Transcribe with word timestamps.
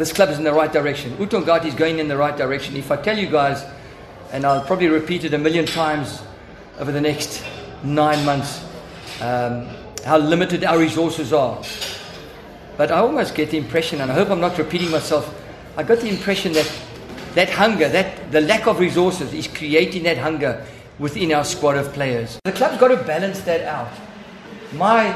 this 0.00 0.12
club 0.12 0.30
is 0.30 0.38
in 0.38 0.44
the 0.44 0.52
right 0.52 0.72
direction. 0.72 1.16
Uthongathi 1.16 1.66
is 1.66 1.74
going 1.74 1.98
in 1.98 2.08
the 2.08 2.16
right 2.16 2.36
direction. 2.36 2.76
If 2.76 2.90
I 2.90 2.96
tell 2.96 3.18
you 3.18 3.28
guys, 3.28 3.64
and 4.32 4.44
I'll 4.44 4.64
probably 4.64 4.88
repeat 4.88 5.24
it 5.24 5.34
a 5.34 5.38
million 5.38 5.66
times 5.66 6.22
over 6.78 6.92
the 6.92 7.00
next 7.00 7.44
nine 7.82 8.24
months, 8.24 8.64
um, 9.20 9.68
how 10.04 10.18
limited 10.18 10.64
our 10.64 10.78
resources 10.78 11.32
are. 11.32 11.62
But 12.76 12.90
I 12.90 12.98
almost 12.98 13.34
get 13.34 13.50
the 13.50 13.58
impression, 13.58 14.00
and 14.00 14.10
I 14.10 14.14
hope 14.14 14.30
I'm 14.30 14.40
not 14.40 14.56
repeating 14.56 14.90
myself, 14.90 15.34
I 15.76 15.82
got 15.82 15.98
the 15.98 16.08
impression 16.08 16.52
that 16.54 16.70
that 17.34 17.50
hunger, 17.50 17.88
that 17.88 18.32
the 18.32 18.40
lack 18.40 18.66
of 18.66 18.80
resources 18.80 19.32
is 19.32 19.46
creating 19.46 20.02
that 20.04 20.18
hunger 20.18 20.66
within 20.98 21.32
our 21.32 21.44
squad 21.44 21.76
of 21.76 21.92
players. 21.92 22.38
The 22.44 22.52
club's 22.52 22.78
got 22.78 22.88
to 22.88 22.96
balance 22.96 23.40
that 23.42 23.62
out. 23.62 23.92
My, 24.72 25.12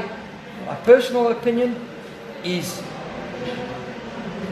my 0.67 0.75
personal 0.77 1.29
opinion 1.29 1.89
is 2.45 2.83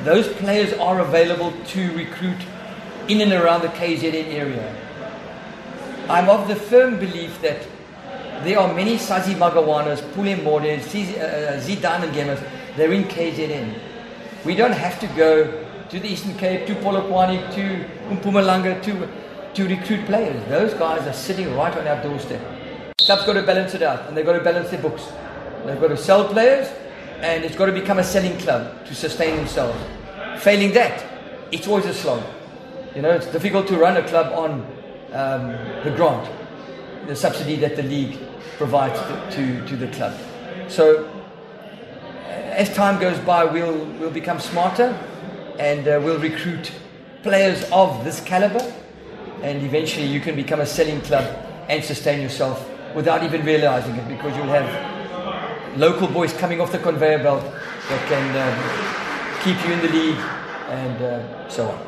those 0.04 0.29
players 0.29 0.72
are 0.74 1.00
available 1.00 1.52
to 1.68 1.96
recruit 1.96 2.38
in 3.09 3.20
and 3.20 3.32
around 3.32 3.62
the 3.62 3.69
KZN 3.69 4.32
area. 4.34 4.74
I'm 6.09 6.28
of 6.28 6.48
the 6.48 6.56
firm 6.56 6.98
belief 6.98 7.41
that 7.42 7.66
there 8.45 8.59
are 8.59 8.73
many 8.74 8.96
Sazi 8.96 9.34
Magawanas, 9.34 10.01
Pule 10.15 10.37
Mordes, 10.38 10.84
uh, 11.16 11.60
Zidane 11.60 12.05
and 12.05 12.12
Gemers, 12.12 12.42
they're 12.77 12.92
in 12.92 13.05
KZN. 13.05 13.78
We 14.45 14.56
don't 14.56 14.73
have 14.73 14.98
to 15.01 15.06
go 15.09 15.65
to 15.88 16.01
the 16.01 16.09
Eastern 16.09 16.34
Cape, 16.37 16.66
to 16.66 16.74
Polokwane, 16.77 17.54
to 17.54 17.84
Mpumalanga 18.15 18.82
to, 18.82 19.09
to 19.54 19.68
recruit 19.68 20.04
players. 20.06 20.43
Those 20.48 20.74
guys 20.74 21.06
are 21.06 21.12
sitting 21.12 21.54
right 21.54 21.77
on 21.77 21.87
our 21.87 22.02
doorstep. 22.02 22.40
Club's 22.98 23.24
got 23.24 23.34
to 23.34 23.43
balance 23.43 23.74
it 23.74 23.82
out, 23.82 24.09
and 24.09 24.16
they've 24.16 24.24
got 24.24 24.38
to 24.38 24.45
balance 24.45 24.70
their 24.70 24.80
books. 24.80 25.06
They've 25.66 25.80
got 25.80 25.88
to 25.88 25.96
sell 25.96 26.27
players, 26.27 26.68
and 27.22 27.44
it's 27.44 27.54
got 27.54 27.66
to 27.66 27.72
become 27.72 28.00
a 28.00 28.04
selling 28.04 28.36
club 28.38 28.84
to 28.84 28.94
sustain 28.94 29.36
themselves. 29.36 29.78
Failing 30.42 30.72
that, 30.72 31.04
it's 31.52 31.68
always 31.68 31.86
a 31.86 31.95
slog. 31.95 32.22
You 32.96 33.02
know, 33.02 33.10
it's 33.10 33.26
difficult 33.26 33.68
to 33.68 33.76
run 33.76 33.96
a 33.96 34.06
club 34.06 34.32
on 34.32 34.51
um, 35.12 35.52
the 35.84 35.92
grant, 35.95 36.29
the 37.06 37.14
subsidy 37.14 37.56
that 37.56 37.76
the 37.76 37.84
league 37.84 38.18
provides 38.59 38.98
to, 39.34 39.66
to, 39.66 39.76
the 39.76 39.87
club. 39.88 40.18
So, 40.68 41.09
as 42.26 42.74
time 42.74 43.01
goes 43.01 43.18
by, 43.20 43.45
we'll, 43.45 43.84
we'll 43.98 44.10
become 44.10 44.40
smarter 44.40 44.98
and 45.59 45.86
uh, 45.86 46.01
we'll 46.02 46.18
recruit 46.18 46.73
players 47.23 47.62
of 47.70 48.04
this 48.04 48.20
caliber, 48.20 48.73
and 49.42 49.62
eventually 49.62 50.07
you 50.07 50.20
can 50.20 50.34
become 50.34 50.60
a 50.60 50.66
selling 50.66 51.01
club 51.02 51.24
and 51.68 51.84
sustain 51.84 52.20
yourself 52.20 52.68
without 52.95 53.23
even 53.23 53.45
realizing 53.45 53.95
it 53.95 54.09
because 54.09 54.36
you'll 54.36 54.46
have 54.46 55.01
local 55.76 56.09
boys 56.09 56.32
coming 56.34 56.60
off 56.60 56.73
the 56.73 56.78
conveyor 56.78 57.23
belt 57.23 57.42
that 57.42 58.09
can 58.09 58.26
um, 58.37 59.45
keep 59.45 59.65
you 59.66 59.73
in 59.73 59.80
the 59.80 59.88
lead 59.88 60.16
and 60.68 61.02
uh, 61.02 61.48
so 61.48 61.68
on. 61.68 61.87